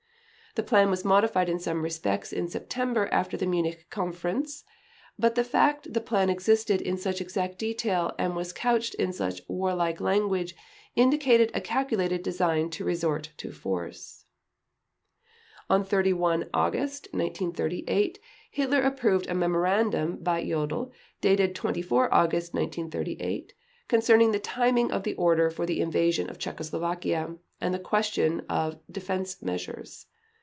[0.55, 4.65] The plan was modified in some respects in September after the Munich Conference,
[5.17, 9.41] but the fact the plan existed in such exact detail and was couched in such
[9.47, 10.53] war like language
[10.93, 14.25] indicated a calculated design to resort to force.
[15.69, 18.19] On 31 August 1938
[18.51, 20.91] Hitler approved a memorandum by Jodl
[21.21, 23.53] dated 24 August 1938,
[23.87, 28.81] concerning the timing of the order for the invasion of Czechoslovakia and the question of
[28.91, 30.07] defense measures.